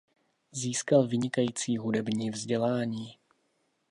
[0.51, 3.17] Získal vynikající hudební vzdělání.